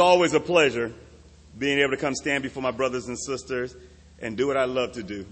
[0.00, 0.94] it's always a pleasure
[1.58, 3.76] being able to come stand before my brothers and sisters
[4.18, 5.26] and do what I love to do.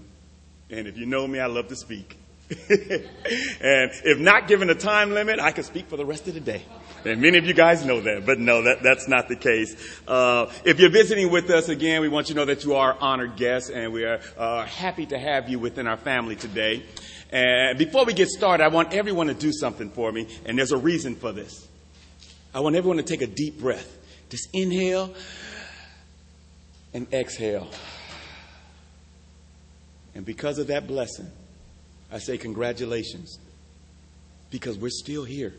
[0.69, 2.15] And if you know me, I love to speak.
[2.51, 6.39] and if not given a time limit, I could speak for the rest of the
[6.39, 6.61] day.
[7.03, 9.75] And many of you guys know that, but no, that, that's not the case.
[10.07, 12.95] Uh, if you're visiting with us again, we want you to know that you are
[13.01, 16.83] honored guests, and we are uh, happy to have you within our family today.
[17.31, 20.73] And before we get started, I want everyone to do something for me, and there's
[20.73, 21.67] a reason for this.
[22.53, 23.95] I want everyone to take a deep breath.
[24.29, 25.13] Just inhale
[26.93, 27.67] and exhale.
[30.15, 31.27] And because of that blessing,
[32.11, 33.39] I say congratulations
[34.49, 35.53] because we're still here.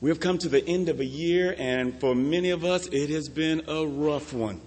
[0.00, 3.10] We have come to the end of a year, and for many of us, it
[3.10, 4.60] has been a rough one.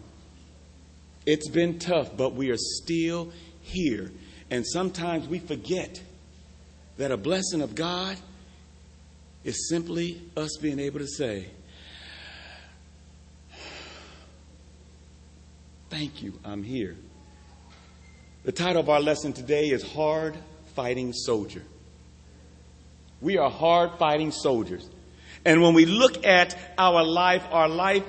[1.25, 4.11] It's been tough, but we are still here.
[4.49, 6.01] And sometimes we forget
[6.97, 8.17] that a blessing of God
[9.43, 11.47] is simply us being able to say,
[15.89, 16.95] Thank you, I'm here.
[18.43, 20.37] The title of our lesson today is Hard
[20.75, 21.63] Fighting Soldier.
[23.21, 24.87] We are hard fighting soldiers.
[25.43, 28.05] And when we look at our life, our life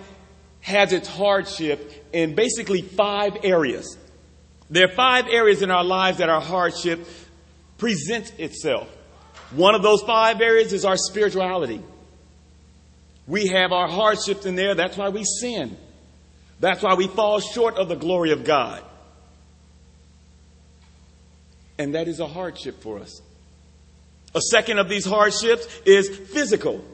[0.60, 3.96] has its hardship in basically five areas.
[4.68, 7.06] There are five areas in our lives that our hardship
[7.78, 8.88] presents itself.
[9.52, 11.82] One of those five areas is our spirituality.
[13.26, 14.74] We have our hardships in there.
[14.74, 15.76] That's why we sin.
[16.60, 18.84] That's why we fall short of the glory of God.
[21.78, 23.22] And that is a hardship for us.
[24.34, 26.84] A second of these hardships is physical.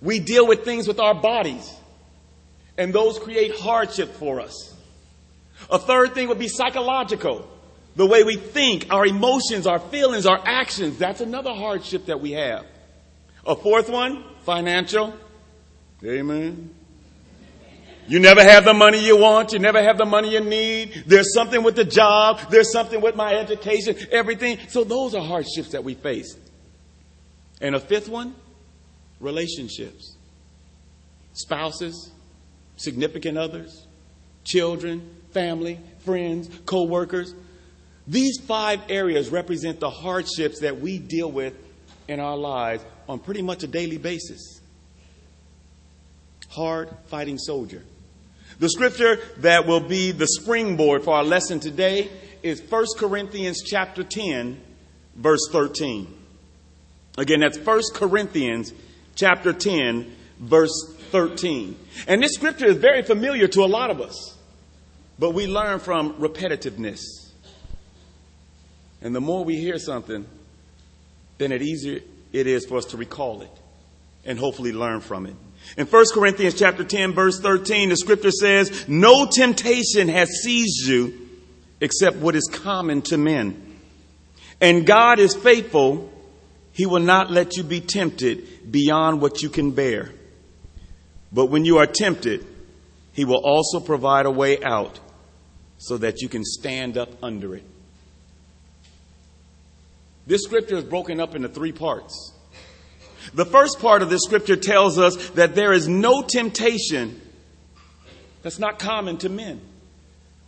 [0.00, 1.72] We deal with things with our bodies,
[2.76, 4.74] and those create hardship for us.
[5.70, 7.48] A third thing would be psychological.
[7.96, 12.32] The way we think, our emotions, our feelings, our actions, that's another hardship that we
[12.32, 12.66] have.
[13.46, 15.14] A fourth one, financial.
[16.02, 16.74] Amen.
[18.06, 19.52] You never have the money you want.
[19.52, 21.04] You never have the money you need.
[21.06, 22.40] There's something with the job.
[22.50, 24.58] There's something with my education, everything.
[24.68, 26.36] So those are hardships that we face.
[27.60, 28.34] And a fifth one,
[29.20, 30.16] relationships.
[31.32, 32.10] Spouses,
[32.76, 33.86] significant others,
[34.44, 37.34] children, family, friends, co-workers.
[38.06, 41.54] These five areas represent the hardships that we deal with
[42.06, 44.60] in our lives on pretty much a daily basis.
[46.50, 47.82] Hard fighting soldier.
[48.58, 52.10] The scripture that will be the springboard for our lesson today
[52.42, 54.60] is 1 Corinthians chapter 10
[55.16, 56.06] verse 13.
[57.18, 58.72] Again, that's 1 Corinthians
[59.14, 61.76] chapter 10 verse 13.
[62.06, 64.36] And this scripture is very familiar to a lot of us,
[65.18, 67.00] but we learn from repetitiveness.
[69.00, 70.26] And the more we hear something,
[71.38, 72.00] then it easier
[72.32, 73.50] it is for us to recall it
[74.24, 75.36] and hopefully learn from it.
[75.76, 81.28] In 1 Corinthians chapter 10 verse 13, the scripture says, no temptation has seized you
[81.80, 83.78] except what is common to men.
[84.60, 86.12] And God is faithful.
[86.72, 90.12] He will not let you be tempted beyond what you can bear.
[91.32, 92.46] But when you are tempted,
[93.12, 94.98] he will also provide a way out
[95.78, 97.64] so that you can stand up under it.
[100.26, 102.33] This scripture is broken up into three parts.
[103.32, 107.20] The first part of this scripture tells us that there is no temptation
[108.42, 109.60] that's not common to men.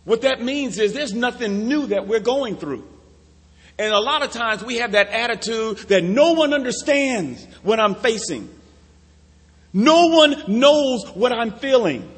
[0.05, 2.87] What that means is there's nothing new that we're going through.
[3.79, 7.95] And a lot of times we have that attitude that no one understands what I'm
[7.95, 8.49] facing.
[9.73, 12.09] No one knows what I'm feeling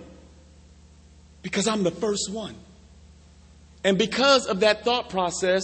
[1.41, 2.55] because I'm the first one.
[3.83, 5.63] And because of that thought process,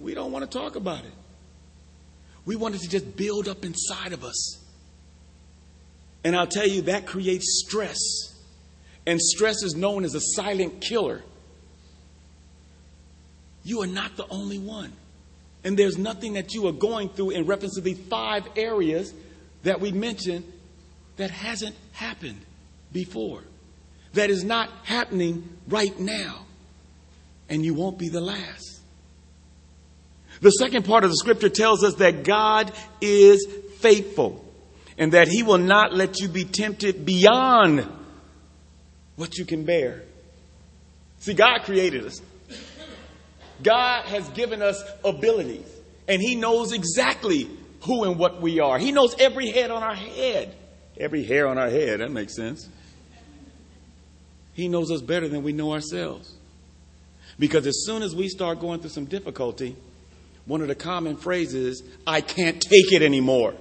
[0.00, 1.12] we don't want to talk about it.
[2.44, 4.58] We want it to just build up inside of us.
[6.24, 7.98] And I'll tell you, that creates stress.
[9.06, 11.22] And stress is known as a silent killer.
[13.62, 14.92] You are not the only one.
[15.64, 19.14] And there's nothing that you are going through in reference to the five areas
[19.62, 20.44] that we mentioned
[21.16, 22.40] that hasn't happened
[22.92, 23.42] before,
[24.12, 26.46] that is not happening right now.
[27.48, 28.73] And you won't be the last.
[30.44, 32.70] The second part of the scripture tells us that God
[33.00, 33.46] is
[33.78, 34.44] faithful
[34.98, 37.90] and that he will not let you be tempted beyond
[39.16, 40.02] what you can bear.
[41.20, 42.20] See, God created us.
[43.62, 45.66] God has given us abilities
[46.08, 47.48] and he knows exactly
[47.80, 48.78] who and what we are.
[48.78, 50.54] He knows every head on our head.
[51.00, 52.68] Every hair on our head, that makes sense.
[54.52, 56.34] He knows us better than we know ourselves.
[57.38, 59.74] Because as soon as we start going through some difficulty,
[60.46, 63.54] one of the common phrases, I can't take it anymore.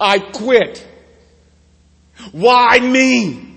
[0.00, 0.86] I quit.
[2.32, 3.50] Why me?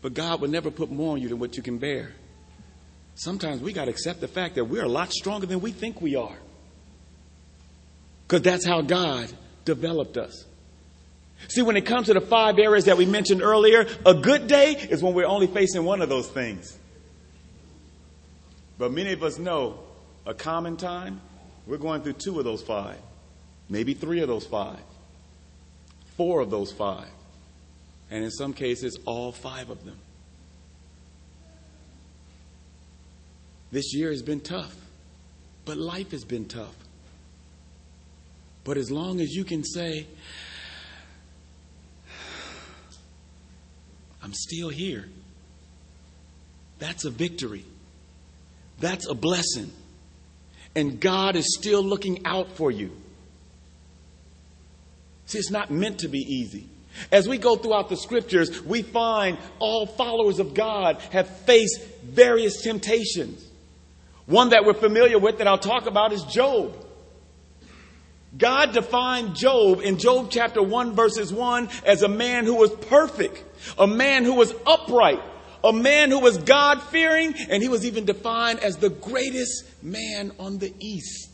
[0.00, 2.12] But God will never put more on you than what you can bear.
[3.14, 6.00] Sometimes we got to accept the fact that we're a lot stronger than we think
[6.00, 6.36] we are.
[8.26, 9.30] Because that's how God
[9.64, 10.44] developed us.
[11.48, 14.72] See, when it comes to the five areas that we mentioned earlier, a good day
[14.72, 16.77] is when we're only facing one of those things.
[18.78, 19.80] But many of us know
[20.24, 21.20] a common time,
[21.66, 22.98] we're going through two of those five,
[23.68, 24.78] maybe three of those five,
[26.16, 27.08] four of those five,
[28.10, 29.98] and in some cases, all five of them.
[33.70, 34.74] This year has been tough,
[35.64, 36.74] but life has been tough.
[38.64, 40.06] But as long as you can say,
[44.22, 45.08] I'm still here,
[46.78, 47.64] that's a victory.
[48.78, 49.72] That's a blessing.
[50.74, 52.92] And God is still looking out for you.
[55.26, 56.68] See, it's not meant to be easy.
[57.12, 62.62] As we go throughout the scriptures, we find all followers of God have faced various
[62.62, 63.44] temptations.
[64.26, 66.74] One that we're familiar with that I'll talk about is Job.
[68.36, 73.42] God defined Job in Job chapter 1 verses 1 as a man who was perfect,
[73.78, 75.20] a man who was upright,
[75.64, 80.32] a man who was God fearing, and he was even defined as the greatest man
[80.38, 81.30] on the east.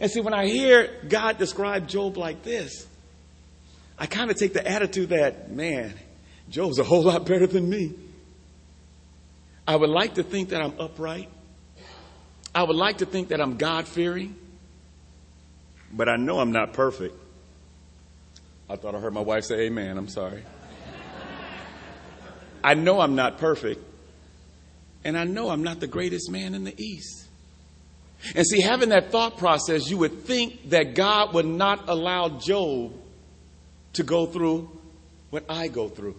[0.00, 2.86] And see, when I hear God describe Job like this,
[3.98, 5.94] I kind of take the attitude that, man,
[6.50, 7.92] Job's a whole lot better than me.
[9.66, 11.30] I would like to think that I'm upright.
[12.54, 14.36] I would like to think that I'm God fearing
[15.96, 17.14] but I know I'm not perfect.
[18.68, 19.96] I thought I heard my wife say amen.
[19.96, 20.42] I'm sorry.
[22.64, 23.80] I know I'm not perfect.
[25.04, 27.28] And I know I'm not the greatest man in the East.
[28.34, 32.94] And see, having that thought process, you would think that God would not allow Job
[33.92, 34.70] to go through
[35.28, 36.16] what I go through.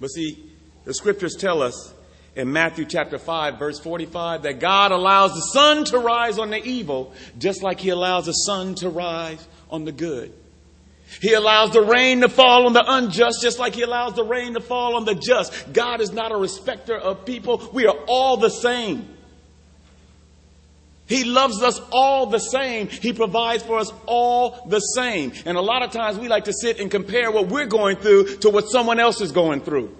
[0.00, 0.38] But see,
[0.84, 1.92] the scriptures tell us
[2.36, 6.62] in Matthew chapter 5 verse 45 that God allows the sun to rise on the
[6.62, 10.32] evil just like he allows the sun to rise on the good.
[11.20, 14.54] He allows the rain to fall on the unjust just like he allows the rain
[14.54, 15.72] to fall on the just.
[15.72, 17.70] God is not a respecter of people.
[17.72, 19.08] We are all the same.
[21.06, 22.88] He loves us all the same.
[22.88, 25.32] He provides for us all the same.
[25.44, 28.38] And a lot of times we like to sit and compare what we're going through
[28.38, 29.94] to what someone else is going through.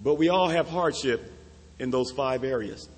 [0.00, 1.32] But we all have hardship
[1.78, 2.88] in those five areas.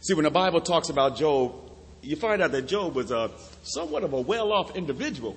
[0.00, 1.65] See, when the Bible talks about Job,
[2.06, 3.30] you find out that Job was a
[3.62, 5.36] somewhat of a well-off individual.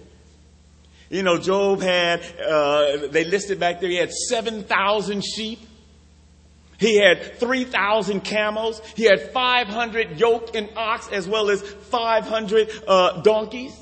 [1.10, 5.60] You know, Job had, uh, they listed back there, he had 7,000 sheep.
[6.78, 8.82] He had 3,000 camels.
[8.96, 13.76] He had 500 yoke and ox as well as 500 uh, donkeys.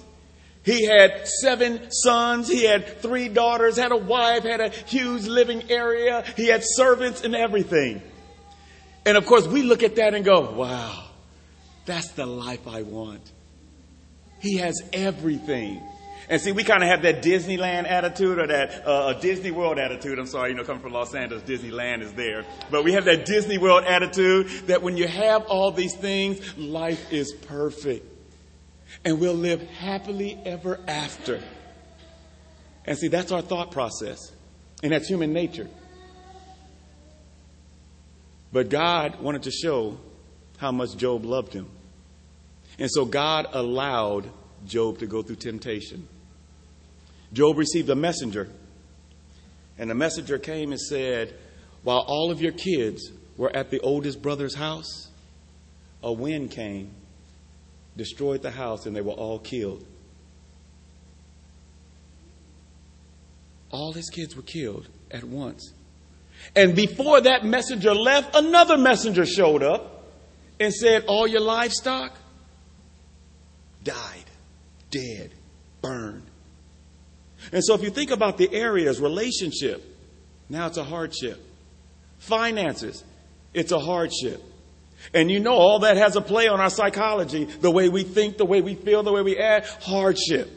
[0.63, 2.49] He had seven sons.
[2.49, 6.25] He had three daughters, had a wife, had a huge living area.
[6.35, 8.01] He had servants and everything.
[9.05, 11.06] And of course, we look at that and go, wow,
[11.87, 13.31] that's the life I want.
[14.39, 15.81] He has everything.
[16.29, 20.19] And see, we kind of have that Disneyland attitude or that uh, Disney World attitude.
[20.19, 22.45] I'm sorry, you know, coming from Los Angeles, Disneyland is there.
[22.69, 27.11] But we have that Disney World attitude that when you have all these things, life
[27.11, 28.05] is perfect
[29.05, 31.41] and we'll live happily ever after.
[32.85, 34.31] And see, that's our thought process,
[34.81, 35.67] and that's human nature.
[38.51, 39.97] But God wanted to show
[40.57, 41.69] how much Job loved him.
[42.79, 44.29] And so God allowed
[44.65, 46.07] Job to go through temptation.
[47.33, 48.49] Job received a messenger,
[49.77, 51.33] and the messenger came and said,
[51.83, 55.09] While all of your kids were at the oldest brother's house,
[56.03, 56.91] a wind came
[57.97, 59.83] destroyed the house, and they were all killed.
[63.71, 65.73] All his kids were killed at once.
[66.55, 70.05] And before that messenger left, another messenger showed up
[70.59, 72.15] and said, All your livestock
[73.87, 74.25] died,
[74.91, 75.31] dead,
[75.81, 76.23] burned.
[77.53, 79.83] And so if you think about the areas, relationship,
[80.49, 81.41] now it's a hardship.
[82.19, 83.03] Finances,
[83.53, 84.43] it's a hardship.
[85.13, 88.37] And you know, all that has a play on our psychology the way we think,
[88.37, 90.51] the way we feel, the way we act, hardship.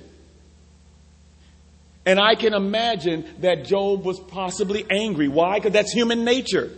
[2.05, 5.29] And I can imagine that Job was possibly angry.
[5.29, 5.59] Why?
[5.59, 6.71] Because that's human nature.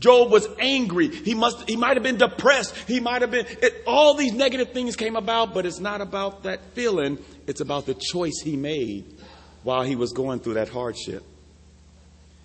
[0.00, 1.08] Job was angry.
[1.08, 2.76] He must, he might have been depressed.
[2.86, 6.44] He might have been, it, all these negative things came about, but it's not about
[6.44, 7.18] that feeling.
[7.46, 9.04] It's about the choice he made
[9.64, 11.24] while he was going through that hardship.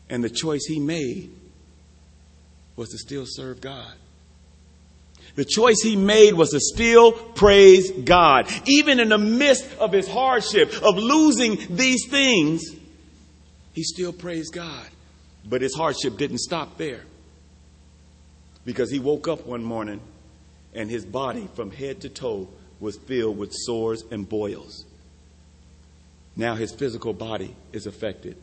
[0.09, 1.31] And the choice he made
[2.75, 3.93] was to still serve God.
[5.35, 8.51] The choice he made was to still praise God.
[8.65, 12.63] Even in the midst of his hardship, of losing these things,
[13.73, 14.87] he still praised God.
[15.45, 17.01] But his hardship didn't stop there.
[18.65, 19.99] Because he woke up one morning
[20.73, 22.47] and his body from head to toe
[22.79, 24.85] was filled with sores and boils.
[26.35, 28.37] Now his physical body is affected.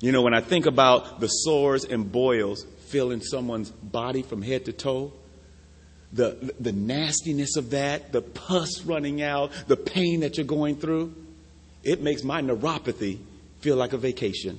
[0.00, 4.66] You know, when I think about the sores and boils filling someone's body from head
[4.66, 5.12] to toe,
[6.12, 11.14] the, the nastiness of that, the pus running out, the pain that you're going through,
[11.82, 13.18] it makes my neuropathy
[13.60, 14.58] feel like a vacation.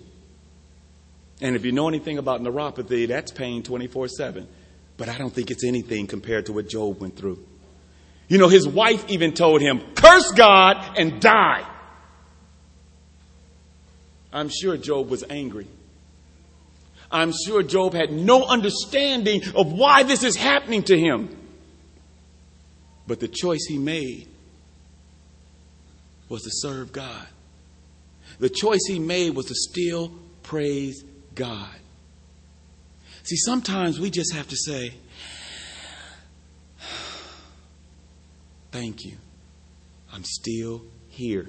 [1.41, 4.48] And if you know anything about neuropathy, that's pain 24 7.
[4.98, 7.44] But I don't think it's anything compared to what Job went through.
[8.27, 11.65] You know, his wife even told him, curse God and die.
[14.34, 15.67] I'm sure Job was angry.
[17.10, 21.36] I'm sure Job had no understanding of why this is happening to him.
[23.06, 24.27] But the choice he made
[26.27, 27.25] was to serve God.
[28.39, 30.12] The choice he made was to still
[30.44, 31.03] praise
[31.38, 31.75] God.
[33.24, 34.94] See, sometimes we just have to say,
[38.72, 39.17] Thank you.
[40.13, 41.48] I'm still here.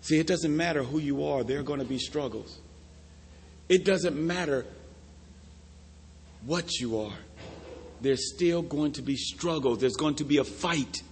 [0.00, 2.58] See, it doesn't matter who you are, there are going to be struggles.
[3.68, 4.66] It doesn't matter
[6.44, 7.16] what you are,
[8.02, 9.78] there's still going to be struggles.
[9.78, 11.02] There's going to be a fight.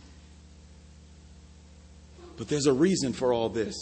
[2.37, 3.77] But there's a reason for all this.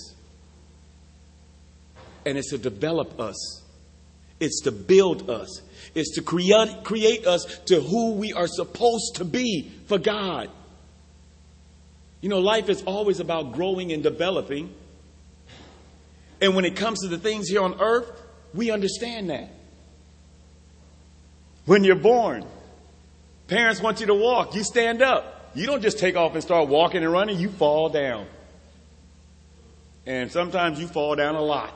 [2.29, 3.63] And it's to develop us,
[4.39, 5.63] it's to build us,
[5.95, 10.51] it's to create, create us to who we are supposed to be for God.
[12.21, 14.75] You know, life is always about growing and developing.
[16.43, 18.11] And when it comes to the things here on earth,
[18.53, 19.49] we understand that.
[21.65, 22.45] When you're born,
[23.47, 25.51] parents want you to walk, you stand up.
[25.55, 28.27] You don't just take off and start walking and running, you fall down.
[30.05, 31.73] And sometimes you fall down a lot.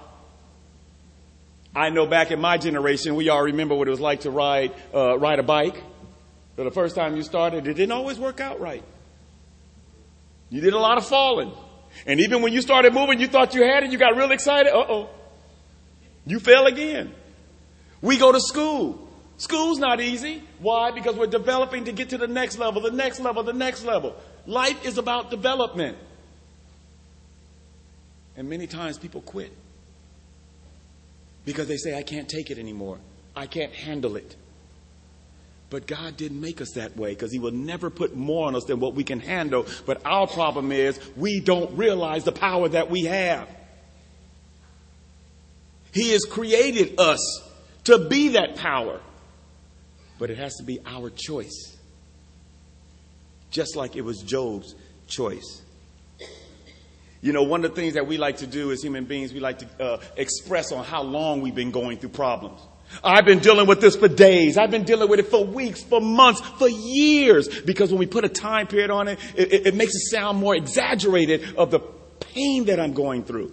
[1.74, 4.72] I know back in my generation, we all remember what it was like to ride,
[4.94, 5.82] uh, ride a bike.
[6.54, 8.84] But the first time you started, it didn't always work out right.
[10.50, 11.50] You did a lot of falling.
[12.06, 14.72] And even when you started moving, you thought you had it, you got real excited.
[14.72, 15.10] Uh oh.
[16.26, 17.14] You fell again.
[18.02, 19.08] We go to school.
[19.38, 20.42] School's not easy.
[20.58, 20.90] Why?
[20.90, 24.14] Because we're developing to get to the next level, the next level, the next level.
[24.46, 25.96] Life is about development.
[28.36, 29.52] And many times people quit
[31.44, 32.98] because they say, I can't take it anymore.
[33.34, 34.36] I can't handle it.
[35.70, 38.64] But God didn't make us that way because He will never put more on us
[38.64, 39.66] than what we can handle.
[39.86, 43.48] But our problem is we don't realize the power that we have.
[45.92, 47.42] He has created us
[47.84, 49.00] to be that power.
[50.18, 51.76] But it has to be our choice.
[53.50, 54.74] Just like it was Job's
[55.06, 55.62] choice.
[57.22, 59.38] You know, one of the things that we like to do as human beings, we
[59.40, 62.60] like to uh, express on how long we've been going through problems.
[63.02, 64.58] I've been dealing with this for days.
[64.58, 67.48] I've been dealing with it for weeks, for months, for years.
[67.62, 70.38] Because when we put a time period on it, it, it, it makes it sound
[70.38, 73.52] more exaggerated of the pain that I'm going through.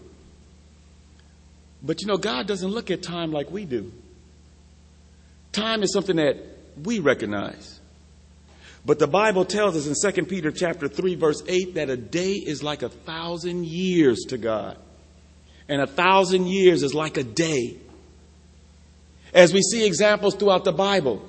[1.81, 3.93] But you know, God doesn't look at time like we do.
[5.51, 6.37] Time is something that
[6.83, 7.78] we recognize.
[8.85, 12.33] But the Bible tells us in 2 Peter chapter 3 verse 8 that a day
[12.33, 14.77] is like a thousand years to God.
[15.67, 17.77] And a thousand years is like a day.
[19.33, 21.23] As we see examples throughout the Bible,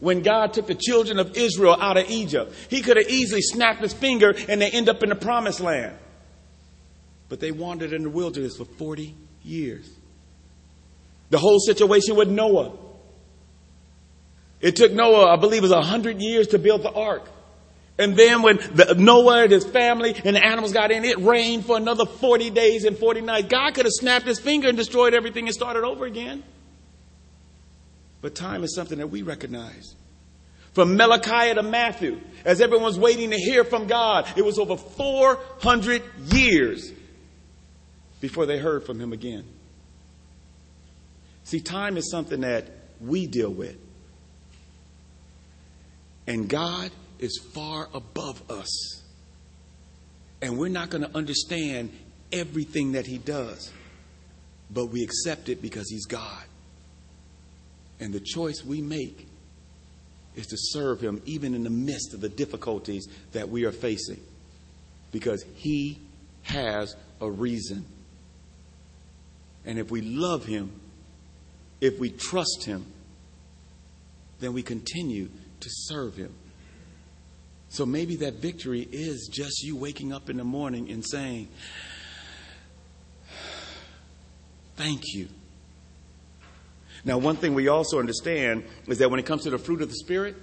[0.00, 3.80] when God took the children of Israel out of Egypt, He could have easily snapped
[3.80, 5.96] His finger and they end up in the promised land.
[7.28, 9.88] But they wandered in the wilderness for 40 years.
[11.30, 12.72] The whole situation with Noah.
[14.64, 17.28] It took Noah, I believe it was 100 years to build the ark.
[17.98, 21.66] And then when the, Noah and his family and the animals got in, it rained
[21.66, 23.48] for another 40 days and 40 nights.
[23.48, 26.42] God could have snapped his finger and destroyed everything and started over again.
[28.22, 29.94] But time is something that we recognize.
[30.72, 36.02] From Malachi to Matthew, as everyone's waiting to hear from God, it was over 400
[36.32, 36.90] years
[38.22, 39.44] before they heard from him again.
[41.42, 43.83] See, time is something that we deal with.
[46.26, 49.02] And God is far above us.
[50.40, 51.90] And we're not going to understand
[52.32, 53.72] everything that He does,
[54.70, 56.44] but we accept it because He's God.
[58.00, 59.28] And the choice we make
[60.34, 64.20] is to serve Him even in the midst of the difficulties that we are facing.
[65.12, 65.98] Because He
[66.42, 67.84] has a reason.
[69.64, 70.72] And if we love Him,
[71.80, 72.84] if we trust Him,
[74.40, 75.28] then we continue
[75.64, 76.32] to serve Him.
[77.68, 81.48] So maybe that victory is just you waking up in the morning and saying,
[84.76, 85.28] Thank you.
[87.04, 89.88] Now, one thing we also understand is that when it comes to the fruit of
[89.88, 90.36] the Spirit,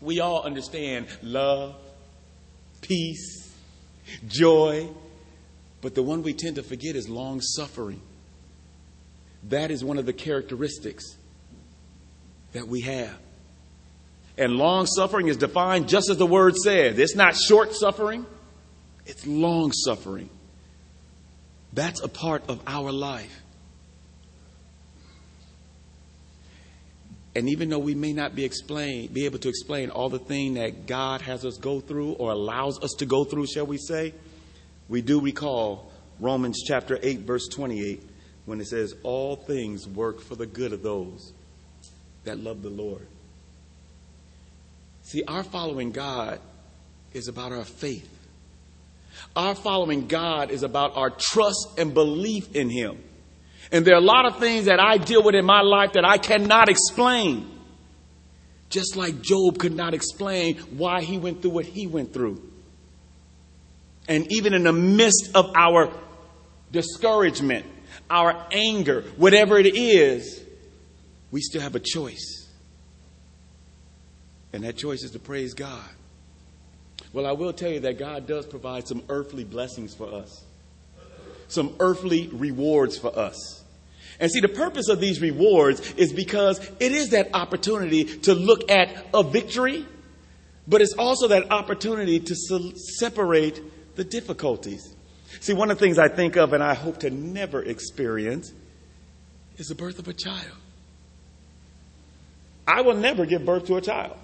[0.00, 1.76] we all understand love,
[2.80, 3.54] peace,
[4.26, 4.88] joy,
[5.80, 8.00] but the one we tend to forget is long suffering.
[9.44, 11.04] That is one of the characteristics
[12.52, 13.16] that we have.
[14.38, 18.26] And long suffering is defined just as the word says It's not short suffering,
[19.06, 20.30] it's long suffering.
[21.72, 23.42] That's a part of our life.
[27.34, 30.54] And even though we may not be explain, be able to explain all the thing
[30.54, 34.14] that God has us go through or allows us to go through, shall we say,
[34.88, 38.02] we do recall Romans chapter 8 verse 28
[38.46, 41.34] when it says all things work for the good of those
[42.24, 43.06] that love the Lord.
[45.06, 46.40] See, our following God
[47.12, 48.12] is about our faith.
[49.36, 52.98] Our following God is about our trust and belief in Him.
[53.70, 56.04] And there are a lot of things that I deal with in my life that
[56.04, 57.48] I cannot explain.
[58.68, 62.42] Just like Job could not explain why he went through what he went through.
[64.08, 65.92] And even in the midst of our
[66.72, 67.64] discouragement,
[68.10, 70.42] our anger, whatever it is,
[71.30, 72.45] we still have a choice.
[74.56, 75.84] And that choice is to praise God.
[77.12, 80.46] Well, I will tell you that God does provide some earthly blessings for us,
[81.48, 83.62] some earthly rewards for us.
[84.18, 88.70] And see, the purpose of these rewards is because it is that opportunity to look
[88.70, 89.84] at a victory,
[90.66, 93.60] but it's also that opportunity to separate
[93.94, 94.88] the difficulties.
[95.40, 98.54] See, one of the things I think of and I hope to never experience
[99.58, 100.56] is the birth of a child.
[102.66, 104.16] I will never give birth to a child.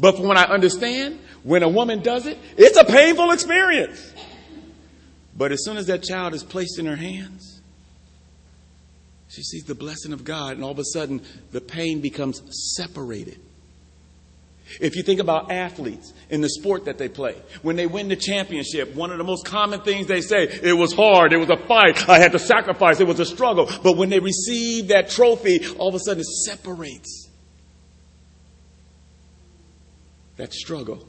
[0.00, 4.12] But from what I understand, when a woman does it, it's a painful experience.
[5.36, 7.60] But as soon as that child is placed in her hands,
[9.28, 12.42] she sees the blessing of God, and all of a sudden, the pain becomes
[12.76, 13.38] separated.
[14.80, 18.16] If you think about athletes in the sport that they play, when they win the
[18.16, 21.56] championship, one of the most common things they say, it was hard, it was a
[21.66, 23.70] fight, I had to sacrifice, it was a struggle.
[23.82, 27.27] But when they receive that trophy, all of a sudden it separates
[30.38, 31.06] that struggle.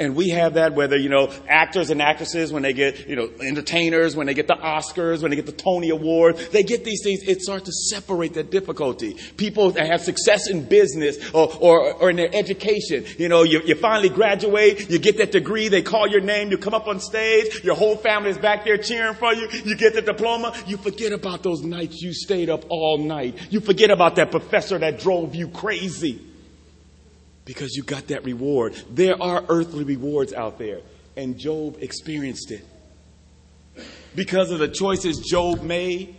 [0.00, 3.28] And we have that whether, you know, actors and actresses, when they get, you know,
[3.42, 7.02] entertainers, when they get the Oscars, when they get the Tony Award, they get these
[7.02, 9.16] things, it starts to separate that difficulty.
[9.36, 13.60] People that have success in business or, or, or in their education, you know, you,
[13.64, 17.00] you finally graduate, you get that degree, they call your name, you come up on
[17.00, 20.76] stage, your whole family is back there cheering for you, you get the diploma, you
[20.76, 23.36] forget about those nights you stayed up all night.
[23.50, 26.27] You forget about that professor that drove you crazy
[27.48, 28.74] because you got that reward.
[28.90, 30.80] There are earthly rewards out there,
[31.16, 32.62] and Job experienced it.
[34.14, 36.14] Because of the choices Job made,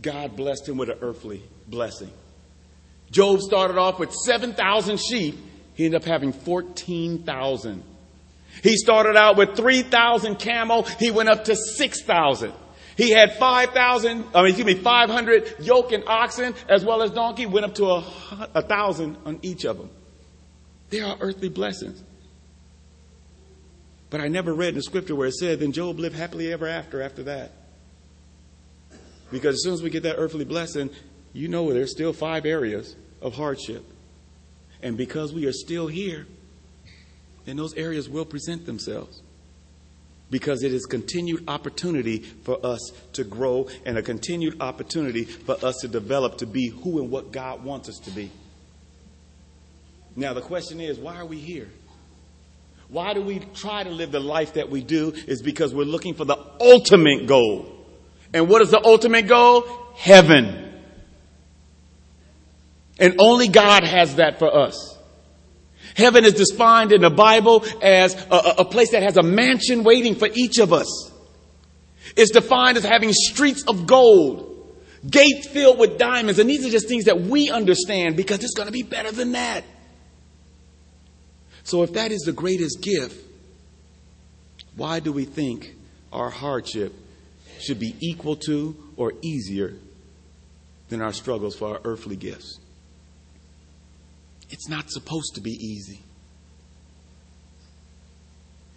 [0.00, 2.12] God blessed him with an earthly blessing.
[3.10, 5.36] Job started off with 7,000 sheep,
[5.74, 7.82] he ended up having 14,000.
[8.62, 12.52] He started out with 3,000 camel, he went up to 6,000.
[12.96, 17.46] He had 5,000, I mean, excuse me, 500 yoke and oxen as well as donkey,
[17.46, 18.04] went up to a,
[18.54, 19.90] a thousand on each of them.
[20.90, 22.02] There are earthly blessings.
[24.10, 26.66] But I never read in the scripture where it said, then Job lived happily ever
[26.66, 27.52] after after that.
[29.30, 30.90] Because as soon as we get that earthly blessing,
[31.32, 33.82] you know there's still five areas of hardship.
[34.82, 36.26] And because we are still here,
[37.46, 39.22] then those areas will present themselves
[40.32, 45.76] because it is continued opportunity for us to grow and a continued opportunity for us
[45.82, 48.30] to develop to be who and what God wants us to be.
[50.16, 51.68] Now, the question is why are we here?
[52.88, 55.12] Why do we try to live the life that we do?
[55.26, 57.70] Is because we're looking for the ultimate goal.
[58.32, 59.64] And what is the ultimate goal?
[59.96, 60.80] Heaven.
[62.98, 64.91] And only God has that for us.
[65.96, 70.14] Heaven is defined in the Bible as a, a, place that has a mansion waiting
[70.14, 71.12] for each of us.
[72.16, 74.74] It's defined as having streets of gold,
[75.08, 76.38] gates filled with diamonds.
[76.38, 79.32] And these are just things that we understand because it's going to be better than
[79.32, 79.64] that.
[81.64, 83.16] So if that is the greatest gift,
[84.76, 85.74] why do we think
[86.12, 86.94] our hardship
[87.60, 89.74] should be equal to or easier
[90.88, 92.58] than our struggles for our earthly gifts?
[94.52, 96.02] It's not supposed to be easy.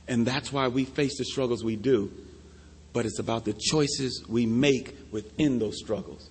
[0.07, 2.11] And that's why we face the struggles we do.
[2.93, 6.29] But it's about the choices we make within those struggles.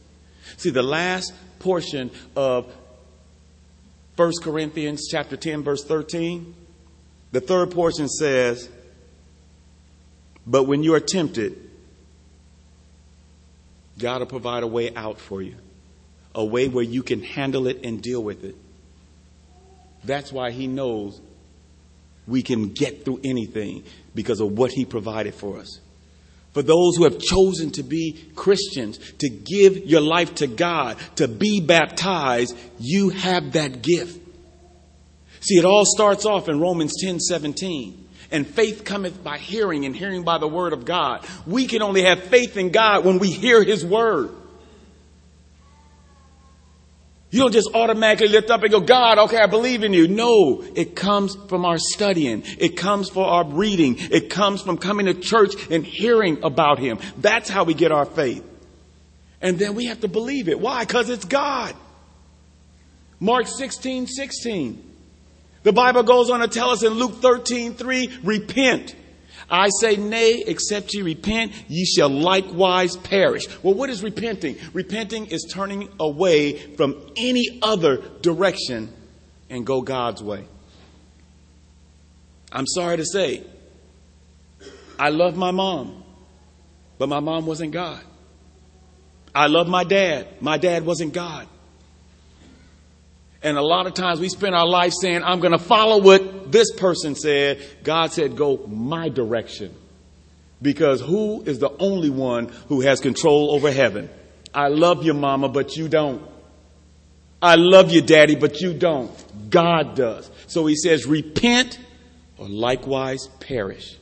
[0.57, 2.75] See, the last portion of
[4.17, 6.55] 1 Corinthians chapter 10 verse 13,
[7.33, 8.69] the third portion says,
[10.47, 11.59] but when you are tempted,
[13.99, 15.57] God will provide a way out for you,
[16.35, 18.57] a way where you can handle it and deal with it.
[20.05, 21.21] That's why He knows
[22.27, 25.81] we can get through anything because of what He provided for us.
[26.53, 31.27] For those who have chosen to be Christians, to give your life to God, to
[31.27, 34.21] be baptized, you have that gift.
[35.41, 38.03] See, it all starts off in Romans 10 17.
[38.31, 41.27] And faith cometh by hearing, and hearing by the word of God.
[41.47, 44.31] We can only have faith in God when we hear his word.
[47.35, 50.07] You don't just automatically lift up and go, God, okay, I believe in you.
[50.07, 52.45] No, it comes from our studying.
[52.59, 53.97] It comes from our reading.
[53.99, 57.01] It comes from coming to church and hearing about Him.
[57.19, 58.45] That's how we get our faith.
[59.43, 60.61] And then we have to believe it.
[60.61, 60.85] Why?
[60.85, 61.75] Because it's God.
[63.19, 64.97] Mark 16, 16.
[65.65, 68.95] The Bible goes on to tell us in Luke 13, 3, repent
[69.51, 73.47] I say, nay, except ye repent, ye shall likewise perish.
[73.63, 74.57] Well, what is repenting?
[74.73, 78.93] Repenting is turning away from any other direction
[79.51, 80.47] and go God's way.
[82.51, 83.45] I'm sorry to say,
[84.99, 86.05] I love my mom,
[86.99, 88.01] but my mom wasn't God.
[89.35, 90.41] I love my dad.
[90.41, 91.49] My dad wasn't God.
[93.45, 96.51] And a lot of times we spend our life saying, I'm going to follow what
[96.51, 97.63] this person said.
[97.85, 99.75] God said, go my direction.
[100.63, 104.09] Because who is the only one who has control over heaven?
[104.55, 106.27] I love you, mama, but you don't.
[107.43, 109.13] I love you, daddy, but you don't.
[109.51, 110.31] God does.
[110.47, 111.79] So he says, repent
[112.39, 113.99] or likewise perish.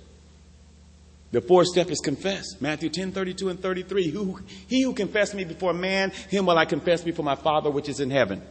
[1.33, 2.61] The fourth step is confess.
[2.61, 4.11] Matthew 10, 32 and 33.
[4.11, 7.89] Who, he who confessed me before man, him will I confess before my Father which
[7.89, 8.43] is in heaven.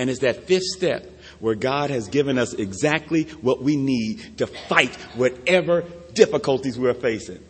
[0.00, 1.04] And it's that fifth step
[1.40, 5.84] where God has given us exactly what we need to fight whatever
[6.14, 7.44] difficulties we're facing.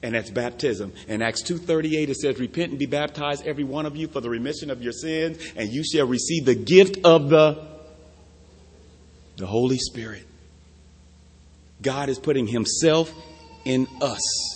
[0.00, 0.92] And that's baptism.
[1.08, 4.30] In Acts 2.38 it says, Repent and be baptized every one of you for the
[4.30, 7.66] remission of your sins, and you shall receive the gift of the,
[9.36, 10.24] the Holy Spirit.
[11.82, 13.12] God is putting himself
[13.64, 14.55] in us.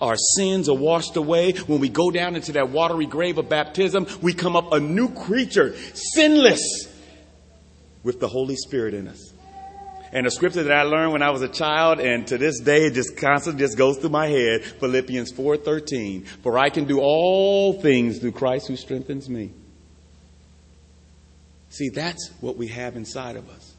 [0.00, 1.52] Our sins are washed away.
[1.52, 5.12] When we go down into that watery grave of baptism, we come up a new
[5.12, 6.88] creature, sinless,
[8.04, 9.32] with the Holy Spirit in us.
[10.12, 12.86] And a scripture that I learned when I was a child, and to this day
[12.86, 16.24] it just constantly just goes through my head, Philippians 4:13.
[16.42, 19.50] For I can do all things through Christ who strengthens me.
[21.70, 23.74] See, that's what we have inside of us.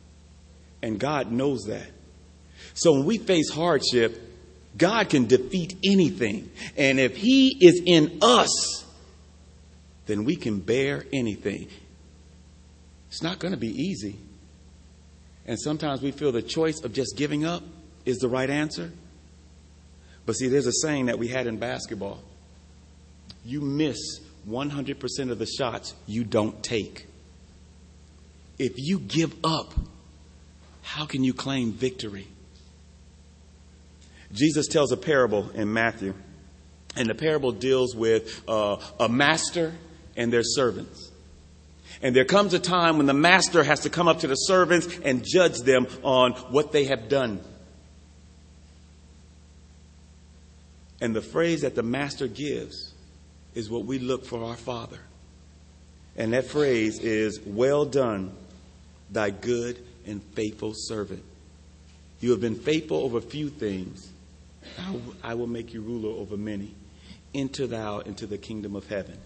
[0.84, 1.90] And God knows that.
[2.76, 4.29] So when we face hardship,
[4.80, 6.50] God can defeat anything.
[6.76, 8.86] And if He is in us,
[10.08, 11.68] then we can bear anything.
[13.10, 14.18] It's not going to be easy.
[15.46, 17.64] And sometimes we feel the choice of just giving up
[18.06, 18.92] is the right answer.
[20.26, 22.24] But see, there's a saying that we had in basketball
[23.46, 23.98] you miss
[24.48, 27.08] 100% of the shots you don't take.
[28.58, 29.74] If you give up,
[30.82, 32.28] how can you claim victory?
[34.32, 36.14] Jesus tells a parable in Matthew,
[36.96, 39.74] and the parable deals with uh, a master
[40.16, 41.12] and their servants.
[42.02, 44.88] And there comes a time when the master has to come up to the servants
[45.04, 47.42] and judge them on what they have done.
[51.02, 52.94] And the phrase that the master gives
[53.56, 55.00] is what we look for our Father.
[56.16, 58.32] And that phrase is, Well done,
[59.10, 61.24] thy good and faithful servant.
[62.20, 64.12] You have been faithful over few things.
[65.24, 66.76] I will make you ruler over many.
[67.34, 69.18] Enter thou into the kingdom of heaven.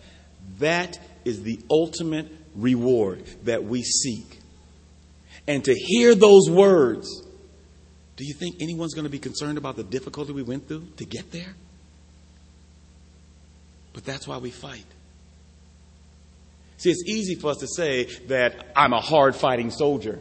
[0.59, 4.39] That is the ultimate reward that we seek.
[5.47, 7.07] And to hear those words,
[8.15, 11.05] do you think anyone's going to be concerned about the difficulty we went through to
[11.05, 11.55] get there?
[13.93, 14.85] But that's why we fight.
[16.77, 20.19] See, it's easy for us to say that I'm a hard fighting soldier.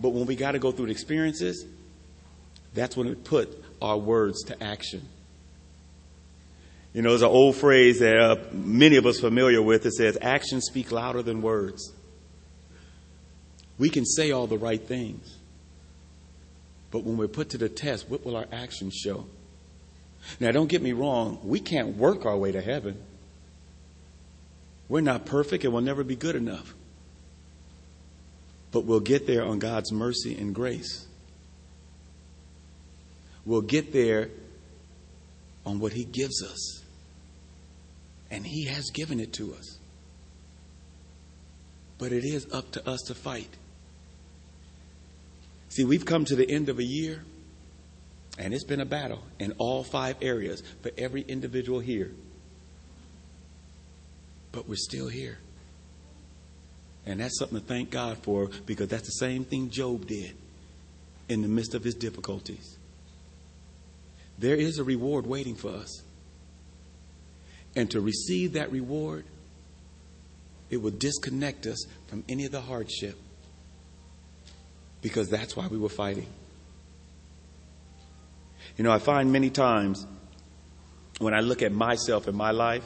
[0.00, 1.64] But when we got to go through the experiences,
[2.74, 5.02] that's when we put our words to action.
[6.94, 9.86] You know, there's an old phrase that uh, many of us familiar with.
[9.86, 11.92] It says, actions speak louder than words.
[13.78, 15.38] We can say all the right things.
[16.90, 19.26] But when we're put to the test, what will our actions show?
[20.38, 21.40] Now, don't get me wrong.
[21.42, 23.02] We can't work our way to heaven.
[24.88, 26.74] We're not perfect and we'll never be good enough.
[28.70, 31.06] But we'll get there on God's mercy and grace
[33.44, 34.30] will get there
[35.64, 36.82] on what He gives us.
[38.30, 39.78] And He has given it to us.
[41.98, 43.50] But it is up to us to fight.
[45.68, 47.24] See, we've come to the end of a year,
[48.38, 52.10] and it's been a battle in all five areas for every individual here.
[54.50, 55.38] But we're still here.
[57.06, 60.36] And that's something to thank God for because that's the same thing Job did
[61.28, 62.78] in the midst of his difficulties.
[64.38, 66.02] There is a reward waiting for us.
[67.74, 69.24] And to receive that reward,
[70.70, 73.16] it will disconnect us from any of the hardship
[75.02, 76.26] because that's why we were fighting.
[78.76, 80.06] You know, I find many times
[81.18, 82.84] when I look at myself in my life,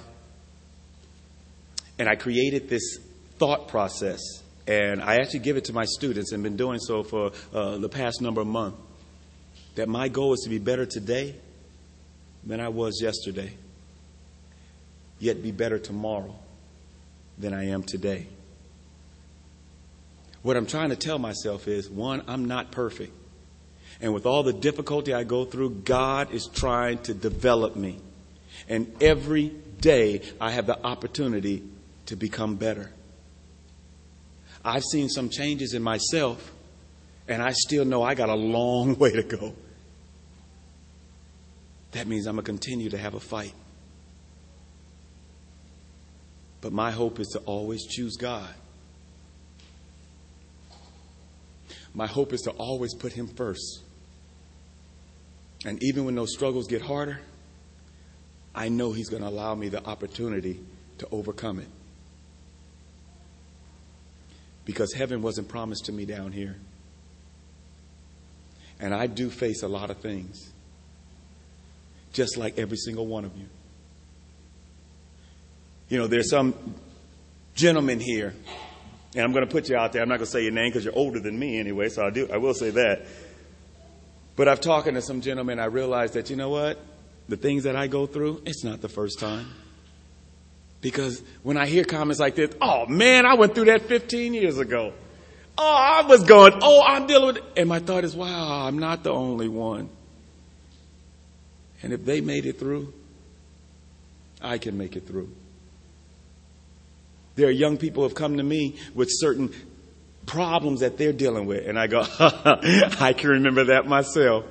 [1.98, 2.98] and I created this
[3.38, 4.20] thought process,
[4.66, 7.88] and I actually give it to my students and been doing so for uh, the
[7.88, 8.78] past number of months,
[9.76, 11.34] that my goal is to be better today
[12.44, 13.52] than I was yesterday,
[15.18, 16.34] yet be better tomorrow
[17.38, 18.26] than I am today.
[20.42, 23.12] What I'm trying to tell myself is one, I'm not perfect.
[24.00, 27.98] And with all the difficulty I go through, God is trying to develop me.
[28.68, 29.48] And every
[29.80, 31.62] day I have the opportunity
[32.06, 32.90] to become better.
[34.64, 36.52] I've seen some changes in myself,
[37.28, 39.54] and I still know I got a long way to go.
[41.96, 43.54] That means I'm going to continue to have a fight.
[46.60, 48.52] But my hope is to always choose God.
[51.94, 53.82] My hope is to always put Him first.
[55.64, 57.18] And even when those struggles get harder,
[58.54, 60.60] I know He's going to allow me the opportunity
[60.98, 61.68] to overcome it
[64.66, 66.56] because heaven wasn't promised to me down here.
[68.78, 70.52] And I do face a lot of things,
[72.16, 73.46] just like every single one of you.
[75.90, 76.54] You know, there's some
[77.54, 78.34] gentleman here,
[79.14, 80.00] and I'm going to put you out there.
[80.00, 82.10] I'm not going to say your name because you're older than me anyway, so I
[82.10, 82.26] do.
[82.32, 83.06] I will say that.
[84.34, 85.60] But I've talked to some gentlemen.
[85.60, 86.78] I realized that you know what,
[87.28, 89.48] the things that I go through, it's not the first time.
[90.80, 94.58] Because when I hear comments like this, oh man, I went through that 15 years
[94.58, 94.94] ago.
[95.58, 97.44] Oh, I was going, oh, I'm dealing with it.
[97.56, 99.90] And my thought is, wow, I'm not the only one.
[101.86, 102.92] And if they made it through,
[104.42, 105.30] I can make it through.
[107.36, 109.54] There are young people who have come to me with certain
[110.26, 111.64] problems that they're dealing with.
[111.64, 114.46] And I go, I can remember that myself.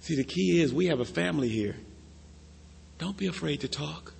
[0.00, 1.76] See, the key is we have a family here.
[2.98, 4.12] Don't be afraid to talk.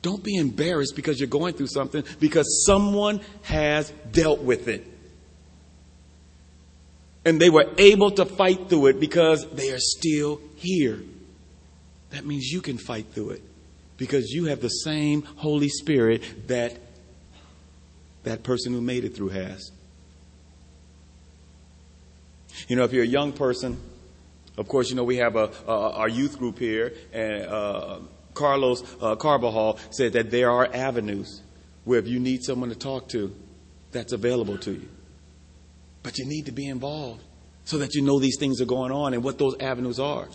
[0.00, 4.86] Don't be embarrassed because you're going through something because someone has dealt with it.
[7.24, 11.00] And they were able to fight through it because they are still here.
[12.10, 13.42] That means you can fight through it
[13.96, 16.78] because you have the same Holy Spirit that
[18.24, 19.70] that person who made it through has.
[22.68, 23.78] You know, if you're a young person,
[24.56, 27.98] of course, you know, we have a, our youth group here, and uh,
[28.32, 31.42] Carlos uh, Carbajal said that there are avenues
[31.84, 33.34] where if you need someone to talk to,
[33.92, 34.88] that's available to you.
[36.04, 37.24] But you need to be involved
[37.64, 40.28] so that you know these things are going on and what those avenues are.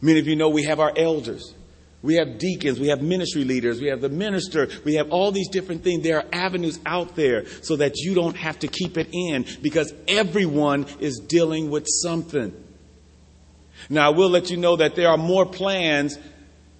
[0.00, 1.54] Many of you know we have our elders.
[2.02, 5.48] We have deacons, we have ministry leaders, we have the minister, we have all these
[5.48, 6.02] different things.
[6.02, 9.94] There are avenues out there so that you don't have to keep it in because
[10.06, 12.52] everyone is dealing with something.
[13.88, 16.18] Now, I will let you know that there are more plans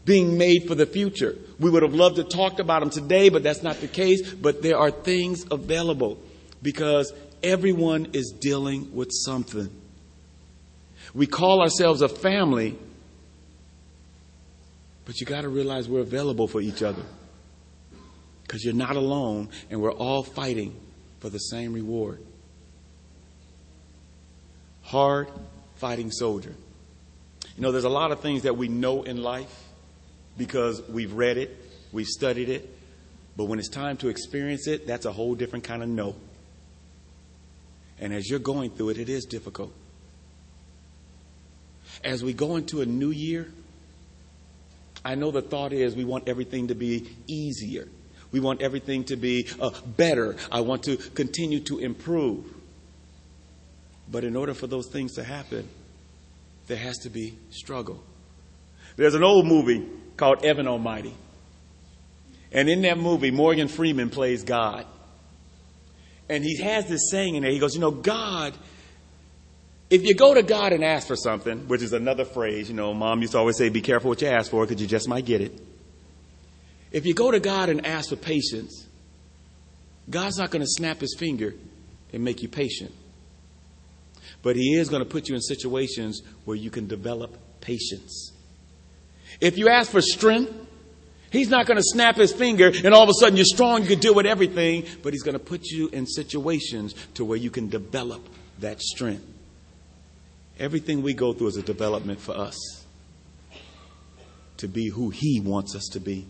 [0.04, 1.34] being made for the future.
[1.58, 4.34] We would have loved to talk about them today, but that's not the case.
[4.34, 6.18] But there are things available
[6.62, 9.70] because everyone is dealing with something.
[11.14, 12.76] We call ourselves a family,
[15.04, 17.02] but you got to realize we're available for each other
[18.42, 20.74] because you're not alone and we're all fighting
[21.20, 22.20] for the same reward.
[24.82, 25.28] Hard
[25.76, 26.54] fighting soldier.
[27.56, 29.62] You know, there's a lot of things that we know in life
[30.36, 31.56] because we've read it,
[31.92, 32.68] we've studied it,
[33.36, 36.16] but when it's time to experience it, that's a whole different kind of no.
[38.04, 39.72] And as you're going through it, it is difficult.
[42.04, 43.50] As we go into a new year,
[45.02, 47.88] I know the thought is we want everything to be easier.
[48.30, 50.36] We want everything to be uh, better.
[50.52, 52.44] I want to continue to improve.
[54.10, 55.66] But in order for those things to happen,
[56.66, 58.02] there has to be struggle.
[58.96, 59.82] There's an old movie
[60.18, 61.14] called Evan Almighty.
[62.52, 64.84] And in that movie, Morgan Freeman plays God.
[66.28, 67.52] And he has this saying in there.
[67.52, 68.54] He goes, You know, God
[69.90, 72.94] If you go to God and ask for something, which is another phrase, you know,
[72.94, 75.24] mom used to always say, be careful what you ask for because you just might
[75.24, 75.60] get it.
[76.90, 78.86] If you go to God and ask for patience,
[80.08, 81.54] God's not going to snap his finger
[82.12, 82.92] and make you patient.
[84.42, 88.32] But he is going to put you in situations where you can develop patience.
[89.40, 90.52] If you ask for strength,
[91.34, 93.88] he's not going to snap his finger and all of a sudden you're strong, you
[93.88, 97.50] can deal with everything, but he's going to put you in situations to where you
[97.50, 98.26] can develop
[98.58, 99.26] that strength.
[100.58, 102.56] Everything we go through is a development for us
[104.58, 106.26] to be who he wants us to be.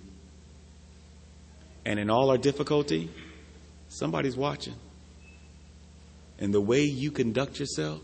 [1.85, 3.11] And in all our difficulty,
[3.89, 4.75] somebody's watching.
[6.39, 8.01] And the way you conduct yourself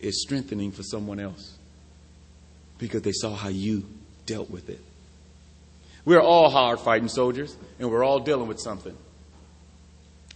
[0.00, 1.58] is strengthening for someone else
[2.78, 3.84] because they saw how you
[4.24, 4.80] dealt with it.
[6.06, 8.96] We're all hard fighting soldiers, and we're all dealing with something.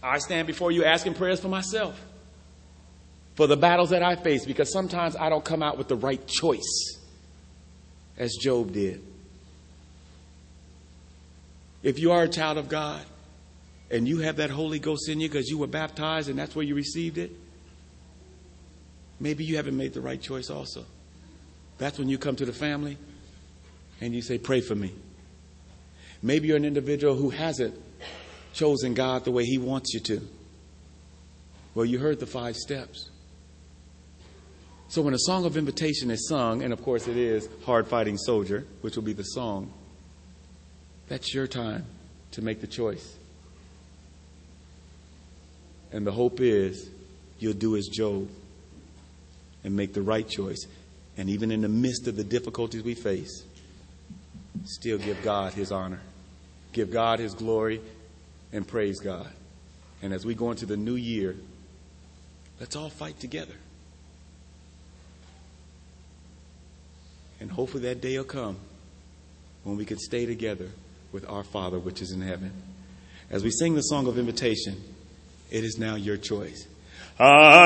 [0.03, 1.99] I stand before you asking prayers for myself,
[3.35, 6.25] for the battles that I face, because sometimes I don't come out with the right
[6.27, 6.99] choice,
[8.17, 9.01] as Job did.
[11.83, 13.01] If you are a child of God
[13.89, 16.65] and you have that Holy Ghost in you because you were baptized and that's where
[16.65, 17.31] you received it,
[19.19, 20.85] maybe you haven't made the right choice also.
[21.77, 22.97] That's when you come to the family
[23.99, 24.93] and you say, Pray for me.
[26.21, 27.79] Maybe you're an individual who hasn't
[28.53, 30.21] chosen God the way He wants you to.
[31.73, 33.09] Well, you heard the five steps.
[34.89, 38.17] So when a song of invitation is sung, and of course it is Hard Fighting
[38.17, 39.71] Soldier, which will be the song,
[41.07, 41.85] that's your time
[42.31, 43.15] to make the choice.
[45.93, 46.89] And the hope is
[47.39, 48.29] you'll do as Job
[49.63, 50.65] and make the right choice.
[51.17, 53.43] And even in the midst of the difficulties we face,
[54.65, 56.01] still give God his honor,
[56.71, 57.81] give God his glory,
[58.51, 59.31] and praise God.
[60.01, 61.35] And as we go into the new year,
[62.59, 63.53] let's all fight together.
[67.39, 68.57] And hopefully that day will come
[69.63, 70.69] when we can stay together
[71.11, 72.51] with our Father which is in heaven.
[73.29, 74.81] As we sing the song of invitation,
[75.49, 76.67] it is now your choice.